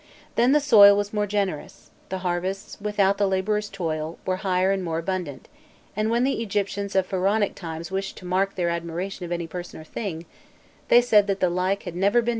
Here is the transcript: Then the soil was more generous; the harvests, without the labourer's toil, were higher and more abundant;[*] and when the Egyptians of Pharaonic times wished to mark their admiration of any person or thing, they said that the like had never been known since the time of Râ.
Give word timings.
Then 0.33 0.51
the 0.51 0.59
soil 0.59 0.97
was 0.97 1.13
more 1.13 1.27
generous; 1.27 1.91
the 2.09 2.17
harvests, 2.25 2.81
without 2.81 3.19
the 3.19 3.27
labourer's 3.27 3.69
toil, 3.69 4.17
were 4.25 4.37
higher 4.37 4.71
and 4.71 4.83
more 4.83 4.97
abundant;[*] 4.97 5.47
and 5.95 6.09
when 6.09 6.23
the 6.23 6.41
Egyptians 6.41 6.95
of 6.95 7.05
Pharaonic 7.05 7.53
times 7.53 7.91
wished 7.91 8.17
to 8.17 8.25
mark 8.25 8.55
their 8.55 8.69
admiration 8.69 9.25
of 9.27 9.31
any 9.31 9.45
person 9.45 9.79
or 9.79 9.83
thing, 9.83 10.25
they 10.87 11.01
said 11.03 11.27
that 11.27 11.39
the 11.39 11.51
like 11.51 11.83
had 11.83 11.93
never 11.93 11.93
been 11.93 11.93
known 11.93 12.01
since 12.01 12.01
the 12.01 12.15
time 12.15 12.17
of 12.17 12.25
Râ. 12.25 12.29